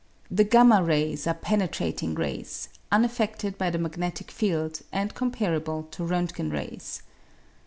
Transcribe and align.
The 0.31 0.49
y 0.51 0.79
rays 0.79 1.27
are 1.27 1.35
penetrating 1.35 2.15
rays, 2.15 2.69
unaffedted 2.91 3.59
by 3.59 3.69
the 3.69 3.77
magnetic 3.77 4.31
field, 4.31 4.79
and 4.91 5.13
comparable 5.13 5.83
to 5.91 6.01
Rontgen 6.03 6.51
rays. 6.51 7.03